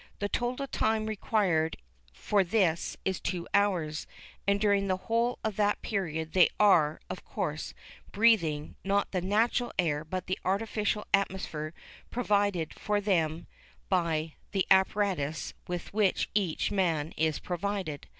The 0.17 0.29
total 0.29 0.65
time 0.65 1.05
required 1.05 1.77
for 2.11 2.43
this 2.43 2.97
is 3.05 3.19
two 3.19 3.47
hours, 3.53 4.07
and 4.47 4.59
during 4.59 4.87
the 4.87 4.97
whole 4.97 5.37
of 5.43 5.57
that 5.57 5.83
period 5.83 6.33
they 6.33 6.49
are, 6.59 6.99
of 7.07 7.23
course, 7.23 7.75
breathing 8.11 8.73
not 8.83 9.11
the 9.11 9.21
natural 9.21 9.71
air, 9.77 10.03
but 10.03 10.25
the 10.25 10.39
artificial 10.43 11.05
atmosphere 11.13 11.75
provided 12.09 12.73
for 12.73 12.99
them 12.99 13.45
by 13.89 14.33
the 14.53 14.65
apparatus 14.71 15.53
with 15.67 15.93
which 15.93 16.31
each 16.33 16.71
man 16.71 17.13
is 17.15 17.37
provided. 17.37 18.07